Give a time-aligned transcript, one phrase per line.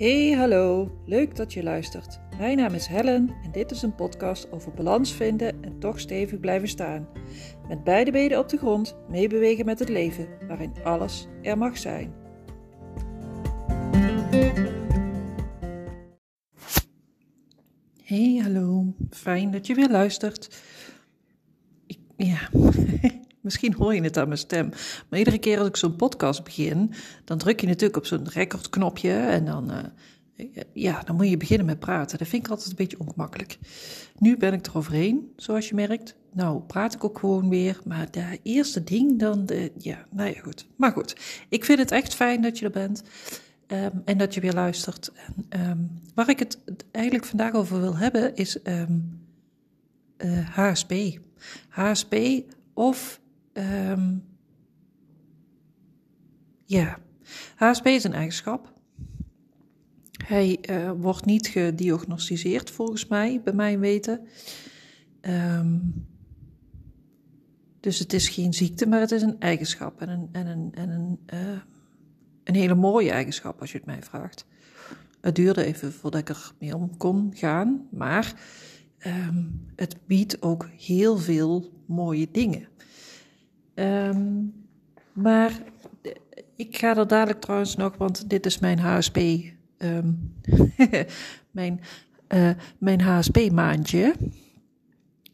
[0.00, 0.90] Hey, hallo.
[1.06, 2.20] Leuk dat je luistert.
[2.38, 6.40] Mijn naam is Helen en dit is een podcast over balans vinden en toch stevig
[6.40, 7.08] blijven staan.
[7.68, 12.12] Met beide benen op de grond, meebewegen met het leven, waarin alles er mag zijn.
[18.02, 18.94] Hey, hallo.
[19.10, 20.62] Fijn dat je weer luistert.
[21.86, 22.48] Ik, ja,
[23.40, 24.68] Misschien hoor je het aan mijn stem.
[25.08, 26.92] Maar iedere keer als ik zo'n podcast begin,
[27.24, 31.66] dan druk je natuurlijk op zo'n recordknopje en dan, uh, ja, dan moet je beginnen
[31.66, 32.18] met praten.
[32.18, 33.58] Dat vind ik altijd een beetje ongemakkelijk.
[34.18, 36.14] Nu ben ik er overheen, zoals je merkt.
[36.32, 37.80] Nou, praat ik ook gewoon weer.
[37.84, 40.66] Maar de eerste ding dan, de, ja, nou ja, goed.
[40.76, 41.16] Maar goed,
[41.48, 43.02] ik vind het echt fijn dat je er bent.
[43.66, 45.12] Um, en dat je weer luistert.
[45.48, 46.58] En, um, waar ik het
[46.90, 49.20] eigenlijk vandaag over wil hebben is um,
[50.18, 50.94] uh, HSP.
[51.68, 52.14] HSP
[52.74, 53.20] of
[53.52, 54.24] Um,
[56.64, 56.98] ja,
[57.56, 58.72] HSP is een eigenschap.
[60.24, 64.20] Hij uh, wordt niet gediagnosticeerd volgens mij, bij mijn weten.
[65.20, 66.06] Um,
[67.80, 70.00] dus het is geen ziekte, maar het is een eigenschap.
[70.00, 71.60] En een, en een, en een, uh,
[72.44, 74.46] een hele mooie eigenschap, als je het mij vraagt.
[75.20, 78.34] Het duurde even voordat ik er mee om kon gaan, maar
[79.06, 82.68] um, het biedt ook heel veel mooie dingen.
[83.80, 84.52] Um,
[85.12, 85.62] maar
[86.56, 89.16] ik ga er dadelijk trouwens nog, want dit is mijn HSP,
[89.78, 90.34] um,
[91.50, 91.80] mijn,
[92.28, 94.14] uh, mijn HSP-maandje.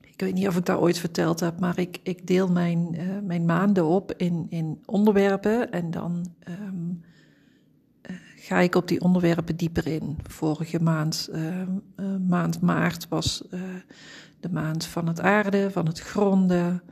[0.01, 3.19] Ik weet niet of ik dat ooit verteld heb, maar ik, ik deel mijn, uh,
[3.23, 6.55] mijn maanden op in, in onderwerpen en dan uh,
[8.37, 10.19] ga ik op die onderwerpen dieper in.
[10.23, 11.31] Vorige maand,
[12.29, 13.45] maand maart, was
[14.41, 16.83] de maand van het aarde, van het gronden.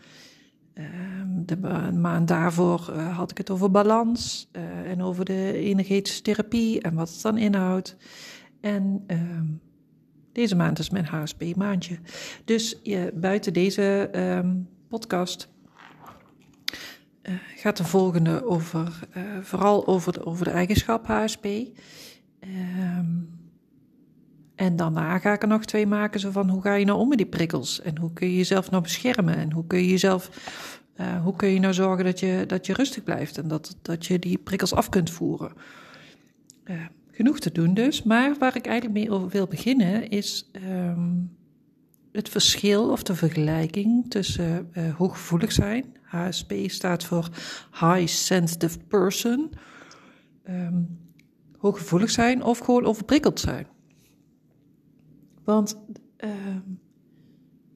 [0.74, 1.56] Ehm, de
[1.92, 6.94] maand daarvoor uh, had ik het over balans uh, en over de energetische therapie en
[6.94, 7.96] wat het dan inhoudt.
[8.60, 9.40] En uh,
[10.32, 11.98] deze maand is mijn HSP-maandje.
[12.44, 12.82] Dus
[13.14, 14.56] buiten deze ehm,
[14.88, 15.48] podcast
[17.22, 19.08] eh, gaat de volgende over,
[19.40, 21.44] vooral over de, over eigenschap HSP.
[22.40, 23.06] Ehm,
[24.54, 27.08] en daarna ga ik er nog twee maken, zo van hoe ga je nou om
[27.08, 27.82] met die prikkels?
[27.82, 29.36] En hoe kun je jezelf nou beschermen?
[29.36, 30.50] En hoe kun je jezelf,
[31.00, 34.06] uh, hoe kun je nou zorgen dat je, dat je rustig blijft en dat, dat
[34.06, 35.52] je die prikkels af kunt voeren?
[36.64, 36.76] Uh,
[37.10, 38.02] genoeg te doen dus.
[38.02, 41.36] Maar waar ik eigenlijk mee over wil beginnen is um,
[42.12, 45.84] het verschil of de vergelijking tussen uh, hooggevoelig zijn.
[46.02, 47.28] HSP staat voor
[47.70, 49.52] High Sensitive Person.
[50.48, 50.98] Um,
[51.58, 53.66] hooggevoelig zijn of gewoon overprikkeld zijn.
[55.44, 55.78] Want
[56.18, 56.30] uh,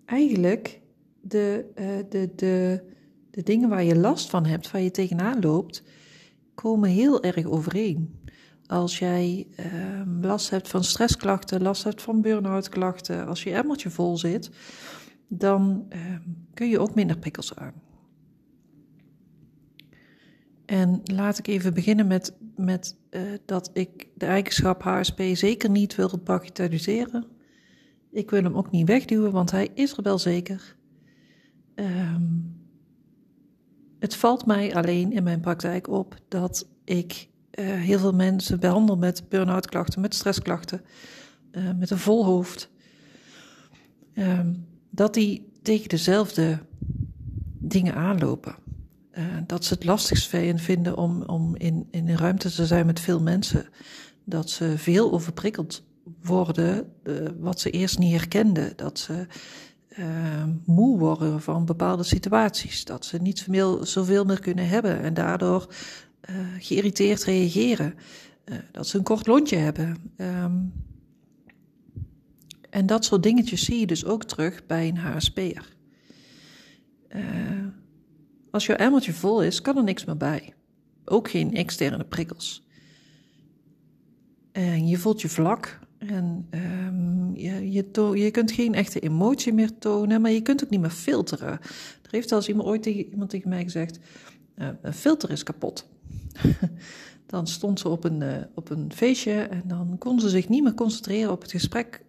[0.04, 0.80] eigenlijk
[1.20, 2.82] de, uh, de, de,
[3.30, 5.82] de dingen waar je last van hebt, waar je tegenaan loopt,
[6.54, 8.20] komen heel erg overeen.
[8.66, 13.90] Als jij uh, last hebt van stressklachten, last hebt van burn-out klachten, als je emmertje
[13.90, 14.50] vol zit,
[15.28, 16.20] dan ehm,
[16.54, 17.72] kun je ook minder prikkels aan.
[20.66, 25.94] En laat ik even beginnen met, met uh, dat ik de eigenschap HSP zeker niet
[25.94, 27.26] wil bagatelliseren.
[28.18, 30.76] Ik wil hem ook niet wegduwen, want hij is er wel zeker.
[31.74, 32.56] Um,
[33.98, 38.96] het valt mij alleen in mijn praktijk op dat ik uh, heel veel mensen behandel
[38.96, 40.80] met burn-out klachten, met stressklachten,
[41.52, 42.70] uh, met een vol hoofd.
[44.14, 46.58] Um, dat die tegen dezelfde
[47.58, 48.56] dingen aanlopen.
[49.12, 53.00] Uh, dat ze het lastigst vinden om, om in, in een ruimte te zijn met
[53.00, 53.68] veel mensen.
[54.24, 55.86] Dat ze veel overprikkeld
[56.28, 58.72] worden uh, wat ze eerst niet herkenden.
[58.76, 59.26] Dat ze
[59.98, 62.84] uh, moe worden van bepaalde situaties.
[62.84, 65.66] Dat ze niet veel, zoveel meer kunnen hebben en daardoor
[66.30, 67.94] uh, geïrriteerd reageren.
[68.72, 69.96] dat ze een kort lontje hebben.
[70.16, 70.72] Um,
[72.70, 75.76] en dat soort dingetjes zie je dus ook terug bij een HSP'er.
[78.50, 80.54] als je emmertje vol is, kan er niks meer bij.
[81.04, 82.66] Ook geen externe prikkels.
[84.52, 87.84] En je voelt je vlak, en um, je, je,
[88.14, 91.48] je, kunt geen echte emotie meer tonen, maar je kunt ook niet meer filteren.
[92.02, 93.98] Er heeft zelfs iemand, ooit tegen, iemand tegen mij gezegd:
[94.56, 95.88] uh, een filter is kapot.
[97.26, 100.62] dan stond ze op een, uh, op een feestje en dan kon ze zich niet
[100.62, 102.04] meer concentreren op het gesprek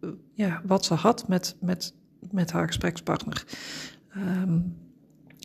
[0.00, 1.94] uh, ja, wat ze had met, met,
[2.30, 3.44] met haar gesprekspartner.
[4.16, 4.76] Um,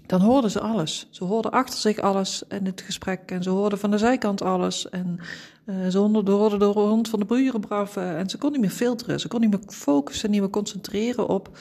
[0.05, 1.07] dan hoorden ze alles.
[1.09, 4.89] Ze hoorden achter zich alles in het gesprek en ze hoorden van de zijkant alles.
[4.89, 5.19] En
[5.65, 9.19] uh, ze hoorden de hond van de buren braffen en ze kon niet meer filteren.
[9.19, 11.57] Ze kon niet meer focussen, niet meer concentreren op,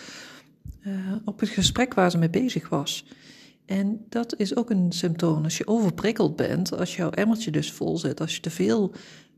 [0.86, 0.94] uh,
[1.24, 3.06] op het gesprek waar ze mee bezig was.
[3.66, 5.44] En dat is ook een symptoom.
[5.44, 8.92] Als je overprikkeld bent, als jouw emmertje dus vol zit, als je te veel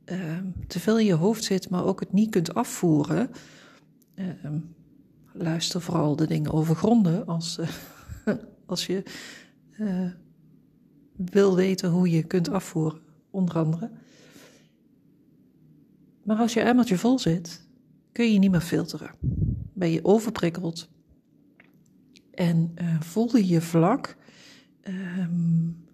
[0.04, 3.30] ehm, te veel in je hoofd zit, maar ook het niet kunt afvoeren,
[5.32, 7.58] luister vooral de dingen over gronden als,
[8.66, 9.02] als je
[9.80, 10.10] uh,
[11.16, 13.90] wil weten hoe je kunt afvoeren, onder andere.
[16.22, 17.68] Maar als je emmertje vol zit,
[18.12, 19.10] kun je niet meer filteren.
[19.72, 20.88] Ben je overprikkeld
[22.30, 24.16] en uh, voel je je vlak,
[24.88, 25.84] um,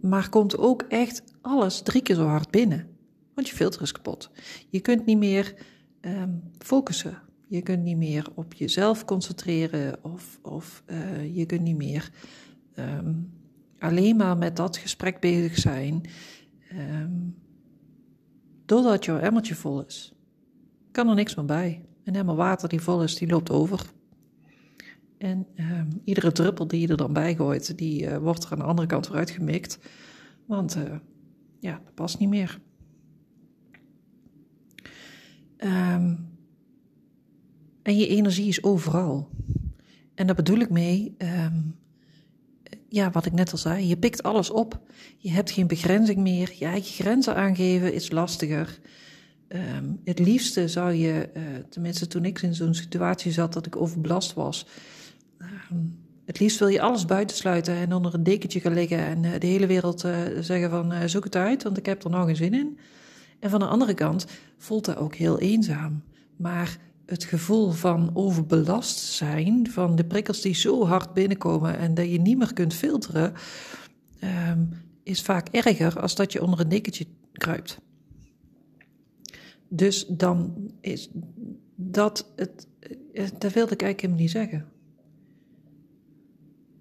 [0.00, 2.88] maar komt ook echt alles drie keer zo hard binnen.
[3.34, 4.30] Want je filter is kapot.
[4.68, 5.54] Je kunt niet meer
[6.00, 7.18] um, focussen.
[7.52, 12.10] Je kunt niet meer op jezelf concentreren of, of uh, je kunt niet meer
[12.76, 13.32] um,
[13.78, 16.02] alleen maar met dat gesprek bezig zijn.
[16.72, 17.34] Um,
[18.66, 20.14] doordat jouw emmertje vol is.
[20.90, 21.84] Kan er niks meer bij.
[22.04, 23.80] Een emmer water die vol is, die loopt over.
[25.18, 28.58] En um, iedere druppel die je er dan bij gooit, die uh, wordt er aan
[28.58, 29.78] de andere kant weer uitgemikt.
[30.46, 30.96] Want uh,
[31.60, 32.60] ja, dat past niet meer.
[35.58, 36.31] Um,
[37.82, 39.28] en je energie is overal.
[40.14, 41.74] En daar bedoel ik mee, um,
[42.88, 44.80] ja, wat ik net al zei, je pikt alles op.
[45.16, 46.52] Je hebt geen begrenzing meer.
[46.58, 48.78] Je eigen grenzen aangeven is lastiger.
[49.48, 53.76] Um, het liefste zou je, uh, tenminste toen ik in zo'n situatie zat dat ik
[53.76, 54.66] overbelast was,
[55.70, 59.30] um, het liefst wil je alles buitensluiten en onder een dekentje gaan liggen en uh,
[59.38, 62.36] de hele wereld uh, zeggen van zoek het uit, want ik heb er nog geen
[62.36, 62.78] zin in.
[63.38, 64.26] En van de andere kant
[64.58, 66.02] voelt dat ook heel eenzaam.
[66.36, 72.10] Maar het gevoel van overbelast zijn, van de prikkels die zo hard binnenkomen en dat
[72.10, 73.32] je niet meer kunt filteren,
[74.50, 74.68] um,
[75.02, 77.80] is vaak erger als dat je onder een dekentje kruipt.
[79.68, 81.10] Dus dan is
[81.74, 82.66] dat het.
[83.12, 84.66] Eh, dat wilde ik eigenlijk helemaal niet zeggen.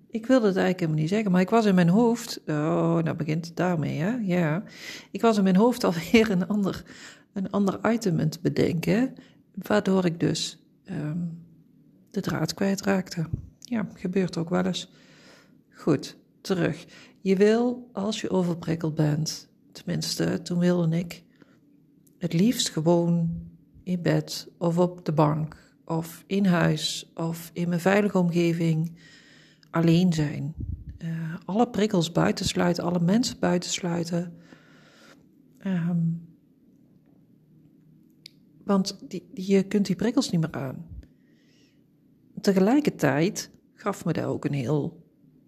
[0.09, 2.41] Ik wilde het eigenlijk helemaal niet zeggen, maar ik was in mijn hoofd.
[2.47, 4.18] Oh, nou begint het daarmee, hè?
[4.18, 4.63] Ja.
[5.12, 6.83] Ik was in mijn hoofd alweer een ander,
[7.33, 9.15] een ander item te bedenken.
[9.67, 10.57] Waardoor ik dus
[10.89, 11.43] um,
[12.11, 13.25] de draad kwijtraakte.
[13.59, 14.91] Ja, gebeurt ook wel eens.
[15.69, 16.85] Goed, terug.
[17.21, 21.23] Je wil, als je overprikkeld bent, tenminste, toen wilde ik
[22.17, 23.29] het liefst gewoon
[23.83, 25.55] in bed of op de bank
[25.85, 28.97] of in huis of in mijn veilige omgeving
[29.69, 30.53] alleen zijn.
[30.97, 34.33] Uh, alle prikkels buitensluiten, alle mensen buitensluiten.
[35.65, 36.29] Um,
[38.65, 40.85] want die, je kunt die prikkels niet meer aan.
[42.41, 45.01] Tegelijkertijd gaf me dat ook een heel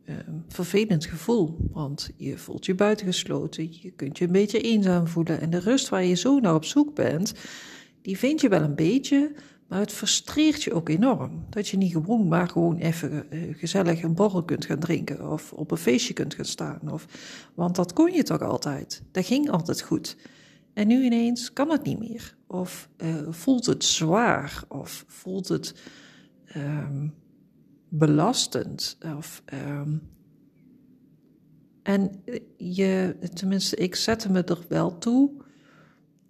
[0.05, 0.15] uh,
[0.47, 1.57] vervelend gevoel.
[1.71, 5.41] Want je voelt je buitengesloten, je kunt je een beetje eenzaam voelen.
[5.41, 7.33] En de rust waar je zo naar op zoek bent,
[8.01, 9.31] die vind je wel een beetje,
[9.67, 11.45] maar het frustreert je ook enorm.
[11.49, 15.53] Dat je niet gewoon maar gewoon even uh, gezellig een borrel kunt gaan drinken of
[15.53, 16.91] op een feestje kunt gaan staan.
[16.91, 17.05] Of,
[17.53, 19.03] want dat kon je toch altijd.
[19.11, 20.17] Dat ging altijd goed.
[20.73, 22.35] En nu ineens kan het niet meer.
[22.47, 25.75] Of uh, voelt het zwaar, of voelt het
[26.55, 27.13] um,
[27.89, 28.97] belastend.
[29.17, 30.01] Of, um,
[31.83, 32.23] en
[32.57, 35.31] je, tenminste, ik zette me er wel toe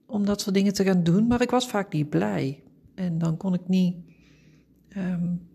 [0.05, 2.63] om dat soort dingen te gaan doen, maar ik was vaak niet blij.
[2.95, 3.95] En dan kon ik niet,
[4.97, 5.47] um,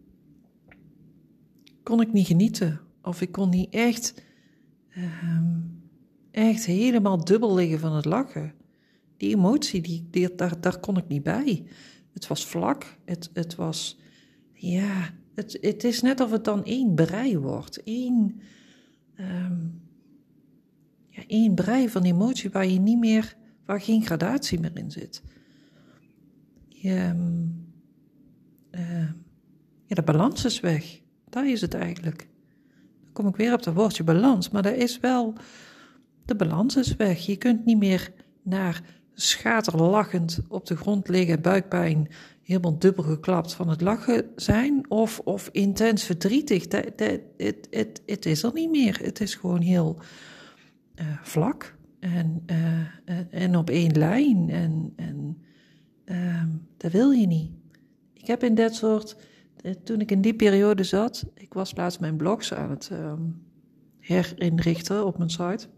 [1.82, 2.80] kon ik niet genieten.
[3.02, 4.22] Of ik kon niet echt,
[6.30, 8.56] echt helemaal dubbel liggen van het lachen
[9.18, 11.64] die emotie, die, daar, daar kon ik niet bij.
[12.12, 13.98] Het was vlak, het, het was,
[14.52, 17.82] ja, het, het is net of het dan één brei wordt.
[17.82, 18.40] Één,
[19.20, 19.80] um,
[21.08, 25.22] ja, één brei van emotie waar je niet meer, waar geen gradatie meer in zit.
[26.68, 27.12] Je,
[28.70, 29.10] uh,
[29.86, 31.00] ja, de balans is weg.
[31.28, 32.28] Daar is het eigenlijk.
[33.02, 35.34] Dan kom ik weer op het woordje balans, maar daar is wel,
[36.24, 37.26] de balans is weg.
[37.26, 42.08] Je kunt niet meer naar schaterlachend op de grond liggen, buikpijn,
[42.42, 46.64] helemaal dubbel geklapt van het lachen zijn, of, of intens verdrietig.
[48.06, 48.98] Het is er niet meer.
[49.02, 49.98] Het is gewoon heel
[50.94, 54.50] uh, vlak en, uh, en op één lijn.
[54.50, 55.42] En, en
[56.04, 56.44] uh,
[56.76, 57.50] dat wil je niet.
[58.12, 59.16] Ik heb in dat soort,
[59.84, 63.22] toen ik in die periode zat, ik was laatst mijn blogs aan het ehm,
[63.98, 65.68] herinrichten op mijn site.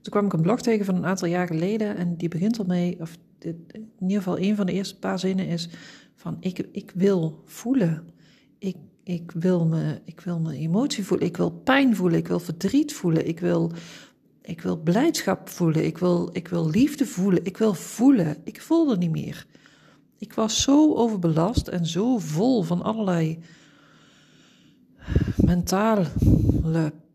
[0.00, 3.00] Toen kwam ik een blog tegen van een aantal jaar geleden en die begint ermee,
[3.00, 5.68] of in ieder geval een van de eerste paar zinnen is
[6.14, 8.08] van ik, ik wil voelen.
[8.58, 12.40] Ik, ik, wil me, ik wil me emotie voelen, ik wil pijn voelen, ik wil
[12.40, 13.72] verdriet voelen, ik wil,
[14.42, 18.36] ik wil blijdschap voelen, ik wil, ik wil liefde voelen, ik wil voelen.
[18.44, 19.46] Ik voelde niet meer.
[20.18, 23.38] Ik was zo overbelast en zo vol van allerlei
[25.36, 26.06] mentale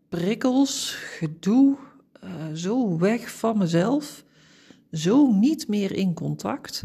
[0.08, 1.76] prikkels, gedoe,
[2.24, 4.24] uh, zo weg van mezelf.
[4.92, 6.84] zo niet meer in contact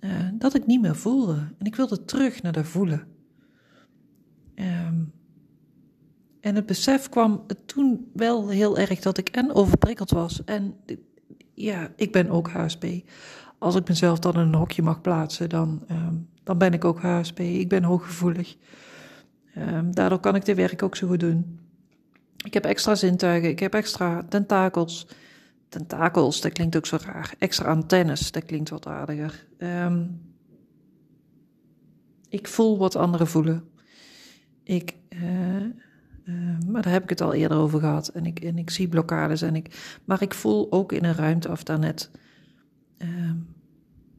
[0.00, 1.48] uh, dat ik niet meer voelde.
[1.58, 3.06] En ik wilde terug naar dat voelen.
[4.54, 5.12] Um,
[6.40, 10.44] en het besef kwam toen wel heel erg dat ik en overprikkeld was.
[10.44, 10.74] En
[11.54, 12.86] ja, ik ben ook HSP.
[13.58, 17.00] Als ik mezelf dan in een hokje mag plaatsen, dan, um, dan ben ik ook
[17.00, 17.38] HSP.
[17.38, 18.56] Ik ben hooggevoelig.
[19.56, 21.58] Um, daardoor kan ik dit werk ook zo goed doen.
[22.44, 25.06] Ik heb extra zintuigen, ik heb extra tentakels.
[25.68, 27.34] Tentakels, dat klinkt ook zo raar.
[27.38, 29.46] Extra antennes, dat klinkt wat aardiger.
[29.58, 30.20] Um,
[32.28, 33.64] ik voel wat anderen voelen.
[34.62, 35.60] Ik, uh,
[36.24, 38.08] uh, maar daar heb ik het al eerder over gehad.
[38.08, 39.42] En ik, en ik zie blokkades.
[39.42, 42.10] En ik, maar ik voel ook in een ruimte of daar net,
[42.98, 43.32] uh,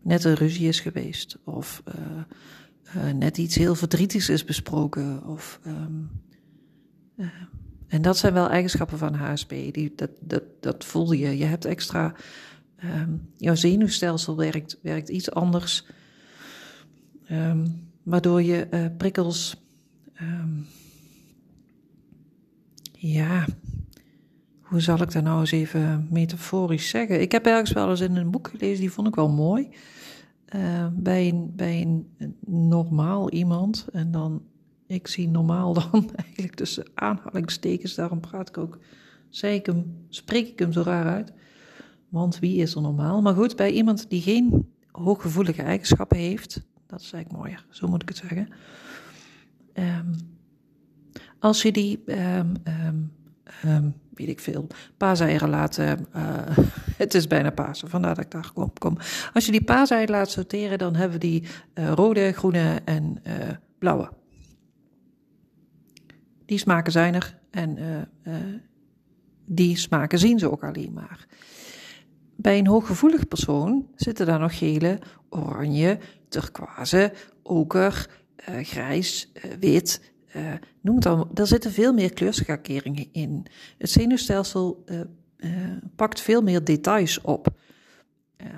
[0.01, 1.37] net een ruzie is geweest.
[1.43, 1.83] Of
[2.95, 5.25] uh, net iets heel verdrietigs is besproken.
[5.25, 6.09] Of, um,
[7.87, 9.49] en dat zijn wel eigenschappen van HSP.
[9.49, 11.37] Die, dat, dat, dat voel je.
[11.37, 12.13] Je hebt extra.
[12.83, 15.85] Um, jouw zenuwstelsel werkt, werkt iets anders.
[17.31, 19.65] Um, waardoor je prikkels.
[22.93, 23.45] Ja,
[24.61, 27.21] hoe zal ik dat nou eens even metaforisch zeggen?
[27.21, 29.69] Ik heb ergens wel eens in een boek gelezen, die vond ik wel mooi.
[30.93, 32.07] Bij, bij een
[32.45, 34.41] normaal iemand, en dan,
[34.87, 38.79] ik zie normaal dan eigenlijk tussen aanhalingstekens, daarom praat ik ook,
[39.29, 41.31] zei ik hem, spreek ik hem zo raar uit.
[42.09, 43.21] Want wie is er normaal?
[43.21, 48.01] Maar goed, bij iemand die geen hooggevoelige eigenschappen heeft, dat is eigenlijk mooier, zo moet
[48.01, 48.49] ik het zeggen.
[49.73, 50.15] Um,
[51.39, 52.53] als je die, um,
[53.65, 54.67] um, weet ik veel,
[54.97, 55.91] paaseieren laat, uh,
[57.03, 58.73] het is bijna Pasen, vandaar dat ik daar kom.
[58.79, 58.97] kom.
[59.33, 63.33] Als je die paaseieren laat sorteren, dan hebben we die uh, rode, groene en uh,
[63.79, 64.09] blauwe.
[66.47, 67.77] Die smaken zijn er en
[69.45, 71.27] die smaken zien ze ook alleen maar.
[72.35, 74.99] Bij een hooggevoelig persoon zitten daar nog gele,
[75.29, 75.99] oranje,
[76.29, 77.13] turquoise,
[77.43, 78.09] oker,
[78.61, 80.11] grijs, wit,
[80.81, 83.45] noem het dan, daar zitten veel meer kleurschakeringen in.
[83.77, 84.83] Het zenuwstelsel
[85.95, 87.47] pakt veel meer details op,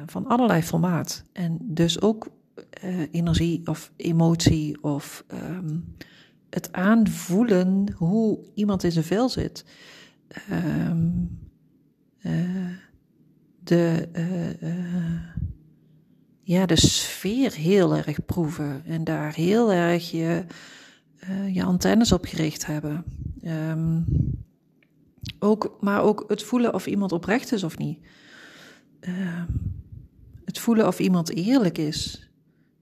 [0.05, 1.24] van allerlei formaat.
[1.34, 2.27] En dus ook
[3.12, 5.96] energie of emotie of um,
[6.50, 9.65] het aanvoelen hoe iemand in zijn vel zit.
[10.51, 11.39] Um,
[13.63, 14.08] de,
[16.44, 20.46] ja, de sfeer heel erg proeven en daar heel erg je
[21.51, 23.03] je antennes op gericht hebben.
[23.44, 24.06] Um,
[25.39, 28.00] ook, maar ook het voelen of iemand oprecht is of niet.
[29.01, 29.44] Uh,
[30.46, 32.29] het voelen of iemand eerlijk is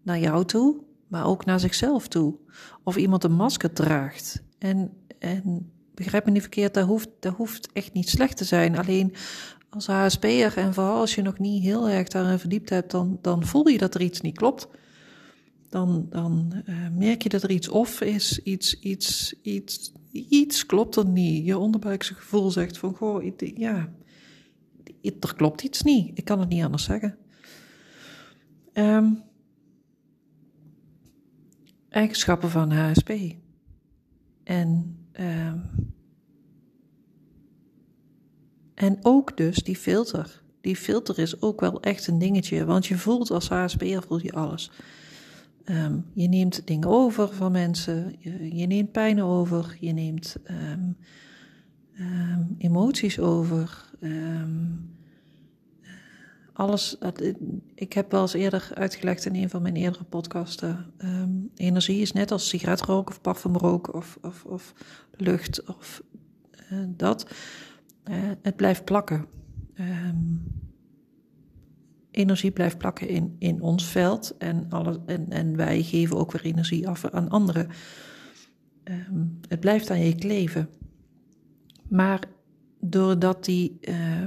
[0.02, 2.36] naar jou toe, maar ook naar zichzelf toe.
[2.84, 4.44] Of iemand een masker draagt.
[4.60, 8.78] En, en begrijp me niet verkeerd, dat hoeft, hoeft echt niet slecht te zijn.
[8.78, 9.14] Alleen
[9.70, 13.46] als HSP'er en vooral als je nog niet heel erg daarin verdiept hebt, dan, dan
[13.46, 14.68] voel je dat er iets niet klopt
[15.70, 20.96] dan, dan uh, merk je dat er iets off is, iets, iets, iets, iets klopt
[20.96, 21.46] er niet.
[21.46, 23.24] Je onderbuikse gevoel zegt van, goh,
[23.56, 23.90] ja,
[25.02, 26.18] er klopt iets niet.
[26.18, 27.18] Ik kan het niet anders zeggen.
[28.74, 29.24] Um,
[31.98, 33.12] eigenschappen van HSP.
[34.44, 35.64] En, um,
[38.74, 40.42] en ook dus die filter.
[40.62, 44.32] Die filter is ook wel echt een dingetje, want je voelt als HSP'er voel je
[44.32, 44.72] alles.
[45.66, 50.98] Um, je neemt dingen over van mensen, je, je neemt pijn over, je neemt um,
[52.58, 53.86] emoties over.
[56.58, 56.98] Alles,
[57.76, 60.94] ik heb wel eens eerder uitgelegd in een van mijn eerdere podcasten.
[61.56, 64.74] energie is net als sigaretrook of parfumrook of, of, of
[65.12, 66.04] lucht of
[66.72, 67.30] uh, dat.
[68.10, 69.26] Uh, het blijft plakken.
[69.80, 70.44] Um,
[72.12, 76.46] energie blijft plakken in, in ons veld en, alle, en, en wij geven ook weer
[76.46, 77.68] energie af aan anderen.
[78.84, 80.70] Um, het blijft aan je kleven.
[81.90, 82.24] Maar
[82.80, 84.24] doordat, die, uh,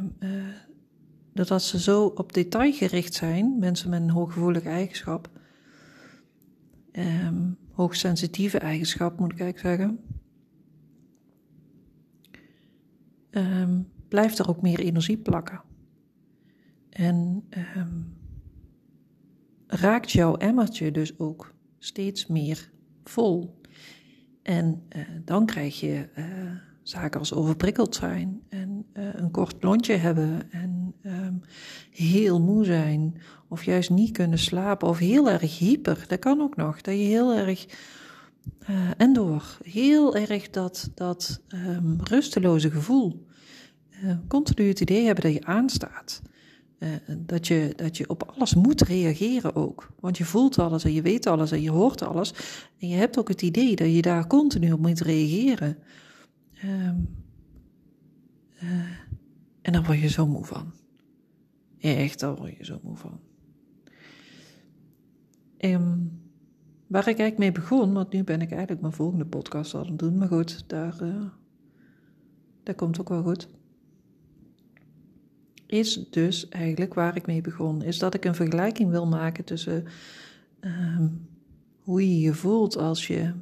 [1.31, 5.31] uh, doordat ze zo op detail gericht zijn, mensen met een hooggevoelige eigenschap,
[6.93, 10.01] um, hoogsensitieve eigenschap moet ik eigenlijk zeggen,
[13.31, 15.63] um, blijft er ook meer energie plakken.
[16.91, 18.17] En um,
[19.67, 22.71] raakt jouw emmertje dus ook steeds meer
[23.05, 23.61] vol.
[24.43, 26.25] En uh, dan krijg je uh,
[26.83, 30.80] zaken als overprikkeld zijn en uh, een kort lontje hebben en
[31.91, 36.05] heel moe zijn of juist niet kunnen slapen of heel erg hyper.
[36.09, 37.67] Dat kan ook nog, dat je heel erg
[38.97, 43.27] en door heel erg dat, dat um, rusteloze gevoel.
[44.29, 46.23] continu het idee hebben dat je aanstaat.
[47.19, 49.93] dat, je, dat je op alles moet reageren ook.
[50.01, 52.33] Want je voelt alles en je weet alles en je hoort alles.
[52.79, 55.79] En je hebt ook het idee dat je daar continu op moet reageren.
[56.65, 57.19] Um,
[59.63, 60.73] en daar word je zo moe van.
[61.81, 63.21] Echt, daar word je zo moe van.
[65.59, 66.21] Um,
[66.87, 69.99] waar ik eigenlijk mee begon, want nu ben ik eigenlijk mijn volgende podcast aan het
[69.99, 70.19] doen.
[70.19, 71.25] Maar goed, daar, uh,
[72.63, 73.49] dat komt ook wel goed.
[75.67, 79.85] Is dus eigenlijk waar ik mee begon, is dat ik een vergelijking wil maken tussen
[80.61, 81.29] um,
[81.81, 83.33] hoe je je voelt als je.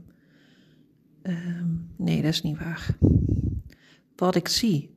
[1.22, 2.96] Um, nee, dat is niet waar.
[4.16, 4.94] Wat ik zie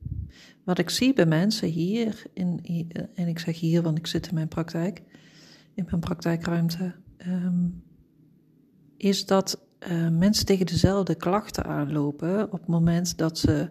[0.64, 2.60] wat ik zie bij mensen hier, in,
[3.14, 5.02] en ik zeg hier, want ik zit in mijn praktijk,
[5.74, 6.94] in mijn praktijkruimte,
[7.26, 7.82] um,
[8.96, 13.70] is dat uh, mensen tegen dezelfde klachten aanlopen op het moment dat ze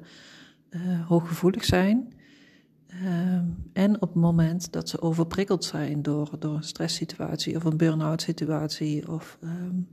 [0.70, 2.14] uh, hooggevoelig zijn.
[3.04, 7.78] Um, en op het moment dat ze overprikkeld zijn door, door een stresssituatie of een
[7.78, 9.12] burn-out situatie.
[9.12, 9.88] Of, um,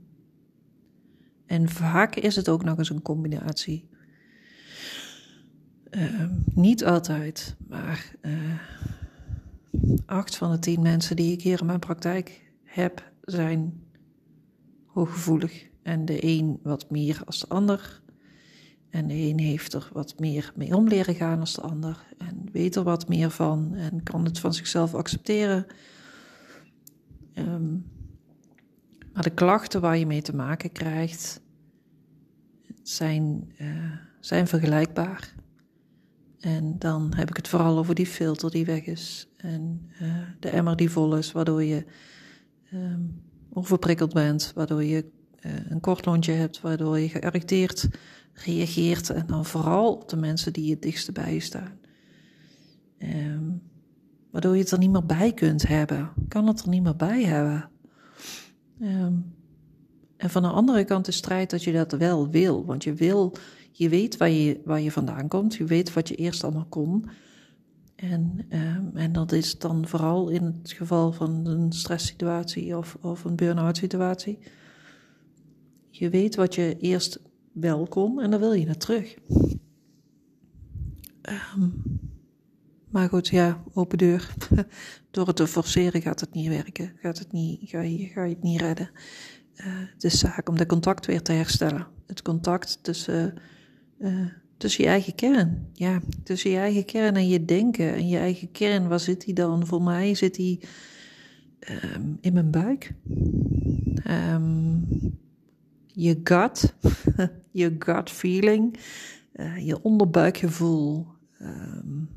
[1.45, 3.89] en vaak is het ook nog eens een combinatie.
[5.91, 8.59] Uh, niet altijd, maar uh,
[10.05, 13.83] acht van de tien mensen die ik hier in mijn praktijk heb, zijn
[14.85, 15.67] hooggevoelig.
[15.83, 18.01] En de een wat meer als de ander.
[18.89, 22.05] En de een heeft er wat meer mee om leren gaan als de ander.
[22.17, 25.65] En weet er wat meer van en kan het van zichzelf accepteren.
[27.35, 27.85] Um,
[29.13, 31.41] maar de klachten waar je mee te maken krijgt,
[32.83, 35.33] zijn, uh, zijn vergelijkbaar.
[36.39, 40.49] En dan heb ik het vooral over die filter die weg is en uh, de
[40.49, 41.85] emmer die vol is, waardoor je
[42.73, 43.21] um,
[43.53, 45.05] overprikkeld bent, waardoor je
[45.41, 47.87] uh, een kort lontje hebt, waardoor je geïrriteerd
[48.33, 51.79] reageert en dan vooral op de mensen die het dichtst bij je staan.
[52.97, 53.61] Um,
[54.31, 57.23] waardoor je het er niet meer bij kunt hebben, kan het er niet meer bij
[57.23, 57.69] hebben.
[58.81, 59.33] Um,
[60.19, 63.35] en van de andere kant de strijd dat je dat wel wil, want je wil
[63.79, 65.55] je weet waar je, waar je vandaan komt.
[65.55, 67.05] Je weet wat je eerst allemaal kon.
[67.95, 73.23] En, um, en dat is dan vooral in het geval van een stresssituatie of, of
[73.23, 74.39] een burn-out situatie.
[75.89, 77.19] Je weet wat je eerst
[77.51, 79.17] wel kon en dan wil je naar terug.
[81.55, 81.83] Um,
[82.89, 84.33] maar goed, ja, open deur.
[85.11, 86.93] Door het te forceren gaat het niet werken.
[87.01, 88.89] Gaat het niet, ga, je, ga je het niet redden.
[89.63, 91.87] Het is zaak om de contact weer te herstellen.
[92.07, 93.33] Het contact tussen
[93.99, 94.27] uh,
[94.59, 95.67] tussen je eigen kern.
[95.73, 97.93] Ja, tussen je eigen kern en je denken.
[97.93, 99.65] En je eigen kern, waar zit die dan?
[99.65, 100.59] Voor mij zit die
[101.93, 102.93] um, in mijn buik.
[104.33, 104.87] Um,
[105.85, 106.73] je gut,
[107.51, 108.79] je gut feeling,
[109.35, 111.07] uh, je onderbuikgevoel.
[111.41, 112.09] Um,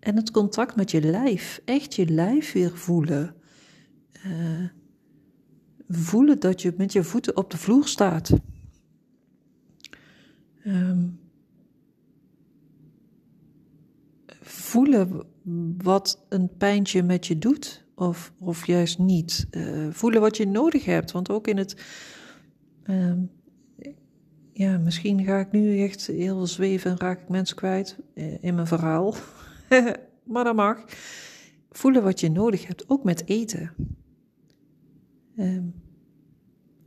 [0.00, 1.60] en het contact met je lijf.
[1.64, 3.34] Echt je lijf weer voelen.
[4.26, 4.68] Uh,
[5.90, 8.30] voelen dat je met je voeten op de vloer staat.
[10.66, 11.18] Um,
[14.40, 15.24] voelen
[15.82, 19.46] wat een pijntje met je doet, of, of juist niet.
[19.50, 21.76] Uh, voelen wat je nodig hebt, want ook in het.
[22.86, 23.30] Um,
[24.52, 28.54] ja, misschien ga ik nu echt heel zweven en raak ik mensen kwijt uh, in
[28.54, 29.14] mijn verhaal.
[30.32, 30.84] maar dat mag.
[31.70, 33.72] Voelen wat je nodig hebt, ook met eten.
[35.40, 35.74] Um,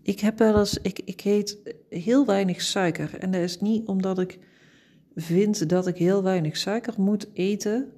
[0.01, 3.19] ik heb wel eens, ik, ik eet heel weinig suiker.
[3.19, 4.39] En dat is niet omdat ik
[5.15, 7.91] vind dat ik heel weinig suiker moet eten.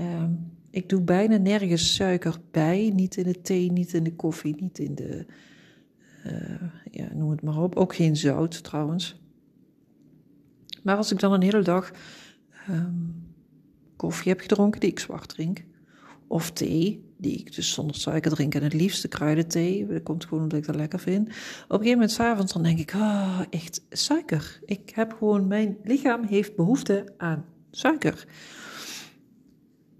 [0.00, 2.92] Um, ik doe bijna nergens suiker bij.
[2.94, 5.26] Niet in de thee, niet in de koffie, niet in de.
[6.26, 7.76] Uh, ja, noem het maar op.
[7.76, 9.20] Ook geen zout trouwens.
[10.82, 11.90] Maar als ik dan een hele dag
[12.70, 13.26] um,
[13.96, 15.64] koffie heb gedronken, die ik zwart drink,
[16.28, 19.86] of thee, die ik dus zonder suiker drink en het liefste kruidenthee.
[19.86, 21.28] Dat komt gewoon omdat ik dat lekker vind.
[21.28, 21.36] Op een
[21.68, 24.60] gegeven moment s'avonds dan denk ik, oh, echt suiker.
[24.64, 28.26] Ik heb gewoon, mijn lichaam heeft behoefte aan suiker.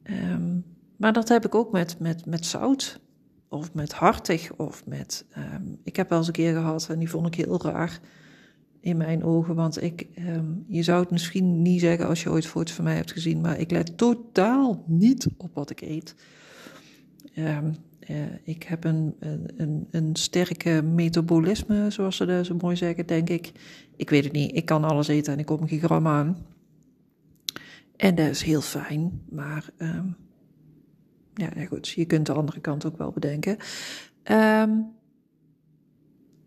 [0.04, 0.64] Um,
[0.96, 3.00] maar dat heb ik ook met, met, met zout.
[3.48, 4.52] Of met hartig.
[4.56, 7.62] Of met, um, ik heb wel eens een keer gehad en die vond ik heel
[7.62, 8.00] raar
[8.88, 9.54] in mijn ogen.
[9.54, 12.94] Want ik, um, je zou het misschien niet zeggen als je ooit foto's van mij
[12.94, 13.40] hebt gezien.
[13.40, 16.14] Maar ik let totaal niet op wat ik eet.
[17.36, 17.74] Um,
[18.10, 19.14] uh, ik heb een,
[19.56, 23.52] een, een sterke metabolisme, zoals ze dat zo mooi zeggen, denk ik.
[23.96, 24.56] Ik weet het niet.
[24.56, 26.36] Ik kan alles eten en ik kom geen gram aan.
[27.96, 30.16] En dat is heel fijn, maar um,
[31.34, 33.56] ja, goed, je kunt de andere kant ook wel bedenken.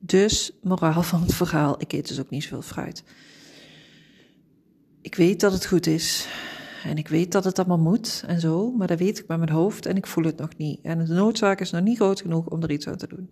[0.04, 3.04] Dus, moraal van het verhaal, ik eet dus ook niet zoveel fruit.
[5.02, 6.28] Ik weet dat het goed is.
[6.84, 9.50] En ik weet dat het allemaal moet en zo, maar dat weet ik met mijn
[9.50, 10.80] hoofd en ik voel het nog niet.
[10.82, 13.30] En de noodzaak is nog niet groot genoeg om er iets aan te doen.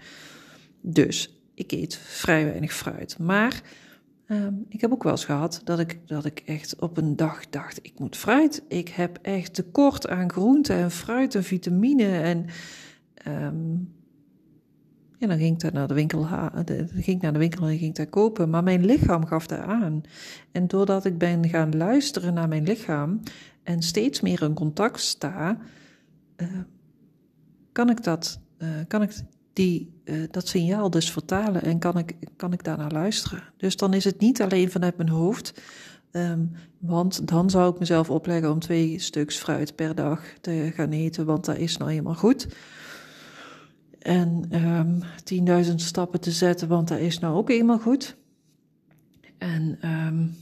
[0.82, 3.18] Dus ik eet vrij weinig fruit.
[3.20, 3.62] Maar
[4.26, 7.50] ehm, ik heb ook wel eens gehad dat ik, dat ik echt op een dag
[7.50, 8.64] dacht: ik moet fruit.
[8.68, 12.20] Ik heb echt tekort aan groente en fruit en vitamine.
[12.22, 12.46] En
[13.28, 13.94] um,
[15.20, 16.28] ja, dan ging ik naar de winkel,
[16.96, 18.50] ging naar de winkel en ging daar kopen.
[18.50, 20.02] Maar mijn lichaam gaf daar aan.
[20.52, 23.20] En doordat ik ben gaan luisteren naar mijn lichaam
[23.64, 25.58] en steeds meer in contact sta,
[26.38, 26.48] uh,
[27.72, 29.12] kan ik dat, uh, kan ik
[29.54, 33.44] die, uh, dat signaal dus vertalen en kan ik, kan ik daarnaar luisteren.
[33.58, 35.62] Dus dan is het niet alleen vanuit mijn hoofd,
[36.12, 40.92] um, want dan zou ik mezelf opleggen om twee stuks fruit per dag te gaan
[40.92, 42.48] eten, want dat is nou helemaal goed
[44.00, 48.18] en um, ehm, 10.000 stappen te zetten, want dat is nou ook eenmaal goed.
[49.38, 50.36] En um,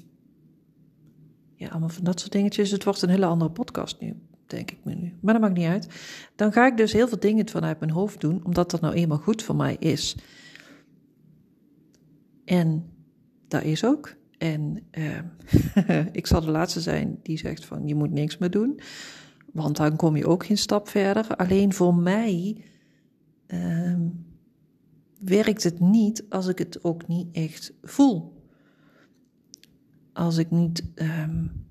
[1.56, 2.72] ja, allemaal van dat soort dingetjes.
[2.72, 4.14] Het wordt een hele andere podcast nu,
[4.46, 5.14] denk ik me nu.
[5.22, 5.88] Maar dat maakt niet uit.
[6.36, 9.18] Dan ga ik dus heel veel dingen vanuit mijn hoofd doen, omdat dat nou eenmaal
[9.18, 10.16] goed voor mij is.
[12.46, 12.90] En
[13.48, 14.16] dat is ook.
[14.38, 18.80] En uh, ik zal de laatste zijn die zegt van je moet niks meer doen.
[19.54, 21.36] Want dan kom je ook geen stap verder.
[21.36, 22.64] Alleen voor mij
[23.48, 24.26] um,
[25.20, 28.42] werkt het niet als ik het ook niet echt voel.
[30.14, 31.66] Als ik niet um,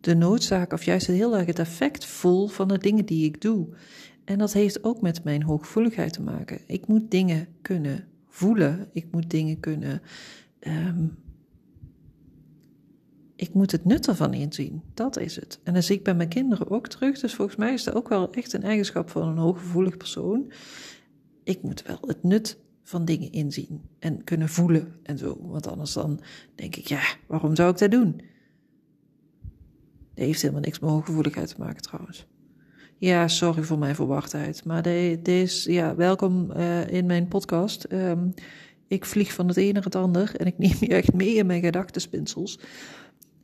[0.00, 3.68] de noodzaak of juist heel erg het effect voel van de dingen die ik doe.
[4.24, 6.60] En dat heeft ook met mijn hooggevoeligheid te maken.
[6.66, 8.88] Ik moet dingen kunnen voelen.
[8.92, 10.02] Ik moet dingen kunnen.
[10.60, 11.18] Um,
[13.40, 14.82] ik moet het nut ervan inzien.
[14.94, 15.60] Dat is het.
[15.62, 17.18] En dan zie ik bij mijn kinderen ook terug.
[17.18, 20.52] Dus volgens mij is dat ook wel echt een eigenschap van een hooggevoelig persoon.
[21.44, 25.38] Ik moet wel het nut van dingen inzien en kunnen voelen en zo.
[25.40, 26.20] Want anders dan
[26.54, 28.12] denk ik, ja, waarom zou ik dat doen?
[30.14, 32.26] Dat heeft helemaal niks met hooggevoeligheid te maken trouwens.
[32.98, 34.64] Ja, sorry voor mijn verwachtheid.
[34.64, 34.82] Maar
[35.22, 37.92] deze, ja, welkom uh, in mijn podcast.
[37.92, 38.34] Um,
[38.90, 41.46] ik vlieg van het een naar het ander en ik neem je echt mee in
[41.46, 42.58] mijn gedachtenspinsels.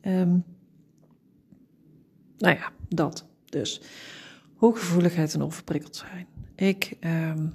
[0.07, 0.43] Um,
[2.37, 3.81] nou ja, dat dus.
[4.55, 6.27] Hooggevoeligheid en overprikkeld zijn.
[6.55, 7.51] Ik, um,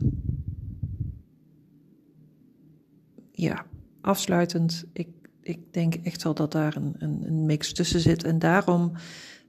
[3.31, 3.67] ja,
[4.01, 5.09] afsluitend, ik,
[5.43, 8.25] ik denk echt wel dat daar een, een, een mix tussen zit.
[8.25, 8.93] En daarom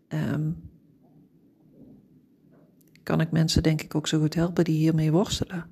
[0.07, 0.71] um,
[3.03, 5.65] kan ik mensen denk ik ook zo goed helpen die hiermee worstelen.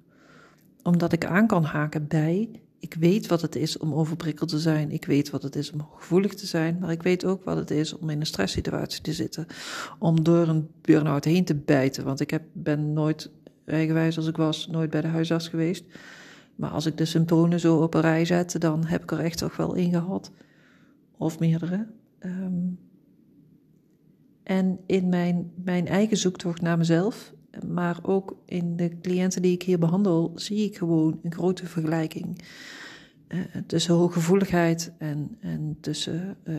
[0.84, 4.92] Omdat ik aan kan haken bij ik weet wat het is om overprikkeld te zijn.
[4.92, 6.78] Ik weet wat het is om gevoelig te zijn.
[6.80, 9.48] Maar ik weet ook wat het is om in een stresssituatie te zitten.
[10.00, 12.04] Om door een burn-out heen te bijten.
[12.04, 13.30] Want ik heb, ben nooit,
[13.66, 15.86] eigenwijs als ik was, nooit bij de huisarts geweest.
[16.56, 19.38] Maar als ik de symptomen zo op een rij zet, dan heb ik er echt
[19.38, 20.32] toch wel één gehad.
[21.18, 21.88] Of meerdere.
[22.20, 22.80] Um,
[24.44, 27.34] en in mijn, mijn eigen zoektocht naar mezelf,
[27.68, 32.42] maar ook in de cliënten die ik hier behandel, zie ik gewoon een grote vergelijking
[33.28, 36.56] uh, tussen hooggevoeligheid en, en tussen uh,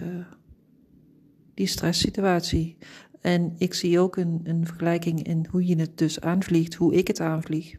[1.54, 2.76] die stresssituatie.
[3.20, 7.06] En ik zie ook een, een vergelijking in hoe je het dus aanvliegt, hoe ik
[7.06, 7.76] het aanvlieg.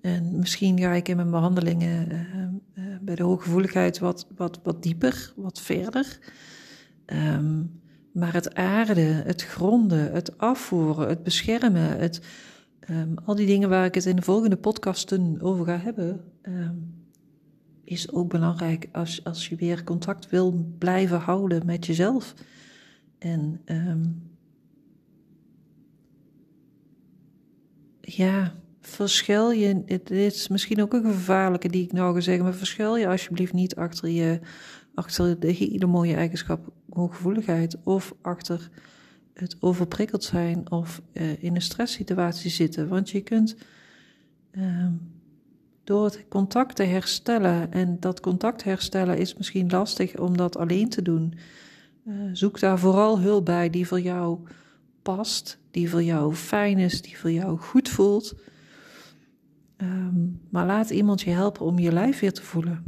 [0.00, 2.10] En misschien ga ik in mijn behandelingen
[2.74, 6.18] uh, bij de hooggevoeligheid wat, wat, wat dieper, wat verder.
[7.06, 7.81] Um,
[8.12, 12.20] maar het aarden, het gronden, het afvoeren, het beschermen, het,
[12.90, 16.94] um, al die dingen waar ik het in de volgende podcasten over ga hebben, um,
[17.84, 22.34] is ook belangrijk als, als je weer contact wil blijven houden met jezelf.
[23.18, 24.30] En um,
[28.00, 32.54] ja, verschil je, dit is misschien ook een gevaarlijke die ik nou ga zeggen, maar
[32.54, 34.40] verschil je alsjeblieft niet achter je
[34.94, 38.70] achter de hele mooie eigenschap hooggevoeligheid of achter
[39.34, 42.88] het overprikkeld zijn of uh, in een stresssituatie zitten.
[42.88, 43.56] Want je kunt
[44.52, 44.86] uh,
[45.84, 50.88] door het contact te herstellen, en dat contact herstellen is misschien lastig om dat alleen
[50.88, 51.34] te doen.
[52.06, 54.38] Uh, zoek daar vooral hulp bij die voor jou
[55.02, 58.34] past, die voor jou fijn is, die voor jou goed voelt.
[59.76, 62.84] Um, maar laat iemand je helpen om je lijf weer te voelen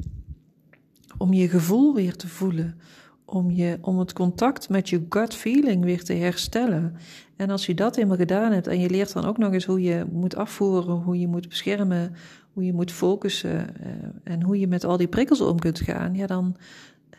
[1.19, 2.79] om je gevoel weer te voelen,
[3.25, 6.97] om, je, om het contact met je gut feeling weer te herstellen.
[7.37, 9.83] En als je dat eenmaal gedaan hebt en je leert dan ook nog eens hoe
[9.83, 12.15] je moet afvoeren, hoe je moet beschermen,
[12.53, 13.87] hoe je moet focussen uh,
[14.25, 16.57] en hoe je met al die prikkels om kunt gaan, ja, dan,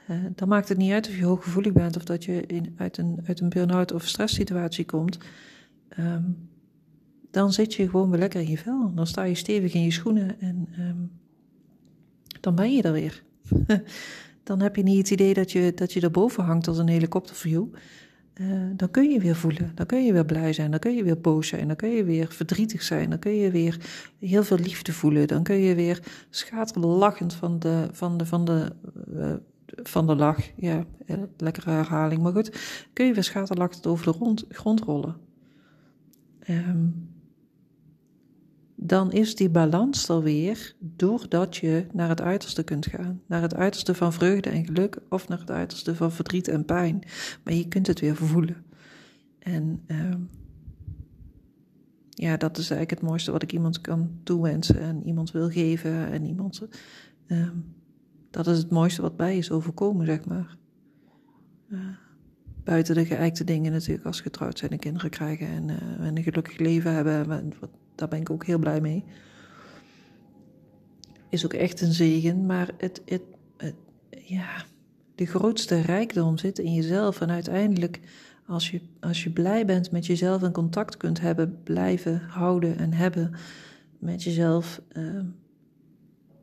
[0.09, 2.97] uh, dan maakt het niet uit of je hooggevoelig bent of dat je in, uit
[2.97, 5.17] een, uit een burn-out of stresssituatie komt.
[5.99, 6.49] Um,
[7.31, 8.91] dan zit je gewoon weer lekker in je vel.
[8.93, 11.11] Dan sta je stevig in je schoenen en um,
[12.39, 13.23] dan ben je er weer.
[14.43, 17.65] dan heb je niet het idee dat je, dat je erboven hangt als een helikopterview.
[18.41, 21.03] Uh, dan kun je weer voelen, dan kun je weer blij zijn, dan kun je
[21.03, 23.79] weer boos zijn, dan kun je weer verdrietig zijn, dan kun je weer
[24.19, 28.71] heel veel liefde voelen, dan kun je weer schaterlachend van de, van de, van de,
[29.13, 29.33] uh,
[29.83, 32.51] van de lach, ja, eh, lekkere herhaling, maar goed,
[32.93, 35.15] kun je weer schaterlachend over de rond, grond rollen.
[36.49, 37.09] Um,
[38.75, 43.21] dan is die balans er weer doordat je naar het uiterste kunt gaan.
[43.25, 47.03] Naar het uiterste van vreugde en geluk of naar het uiterste van verdriet en pijn.
[47.43, 48.63] Maar je kunt het weer voelen.
[49.39, 50.15] En uh,
[52.09, 56.11] ja, dat is eigenlijk het mooiste wat ik iemand kan toewensen en iemand wil geven.
[56.11, 56.61] En iemand,
[57.27, 57.49] uh,
[58.29, 60.57] dat is het mooiste wat bij is overkomen, zeg maar.
[61.67, 61.79] Uh,
[62.65, 66.57] buiten de geëikte dingen natuurlijk, als getrouwd zijn en kinderen krijgen en, en een gelukkig
[66.57, 67.53] leven hebben.
[67.95, 69.03] Daar ben ik ook heel blij mee.
[71.29, 73.21] Is ook echt een zegen, maar het, het,
[74.09, 74.65] ja,
[75.15, 77.21] de grootste rijkdom zit in jezelf.
[77.21, 77.99] En uiteindelijk,
[78.47, 82.93] als je, als je blij bent met jezelf en contact kunt hebben, blijven houden en
[82.93, 83.31] hebben
[83.99, 85.19] met jezelf, uh,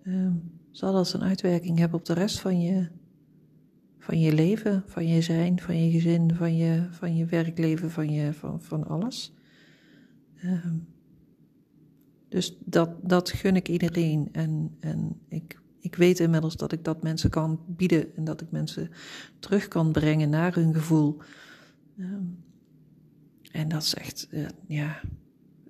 [0.03, 0.31] uh,
[0.71, 2.89] zal dat een uitwerking hebben op de rest van je,
[4.03, 8.11] van je leven, van je zijn, van je gezin, van je, van je werkleven, van,
[8.11, 9.35] je, van, van alles.
[10.45, 10.67] Uh,
[12.29, 14.29] dus dat, dat gun ik iedereen.
[14.33, 18.51] En, en ik, ik weet inmiddels dat ik dat mensen kan bieden en dat ik
[18.51, 18.91] mensen
[19.39, 21.19] terug kan brengen naar hun gevoel.
[21.99, 22.45] Um,
[23.53, 25.01] en dat is echt, uh, ja,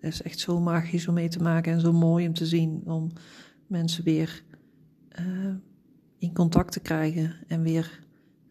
[0.01, 2.83] is echt zo magisch om mee te maken en zo mooi om te zien.
[2.85, 3.12] Om
[3.66, 4.42] mensen weer
[5.21, 5.55] uh,
[6.18, 8.01] in contact te krijgen en weer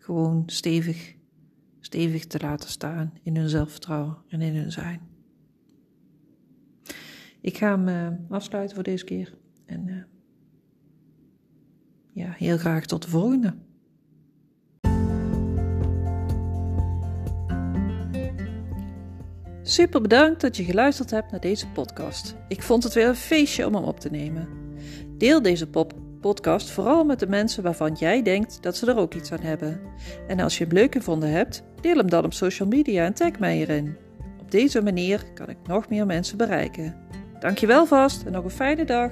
[0.02, 1.16] gewoon stevig,
[1.80, 5.02] stevig te laten staan in hun zelfvertrouwen en in hun zijn.
[7.42, 9.38] Ik ga hem uh, afsluiten voor deze keer.
[9.66, 10.04] En uh,
[12.14, 13.56] ja, heel graag tot de volgende.
[19.62, 22.36] Super bedankt dat je geluisterd hebt naar deze podcast.
[22.48, 24.48] Ik vond het weer een feestje om hem op te nemen.
[25.18, 25.68] Deel deze
[26.22, 29.82] podcast vooral met de mensen waarvan jij denkt dat ze er ook iets aan hebben.
[30.28, 33.40] En als je hem leuk gevonden hebt, deel hem dan op social media en tag
[33.40, 33.98] mij erin.
[34.42, 36.96] Op deze manier kan ik nog meer mensen bereiken.
[37.40, 39.12] Dankjewel vast en nog een fijne dag.